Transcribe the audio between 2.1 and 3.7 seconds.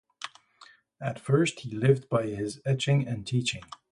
his etching and teaching.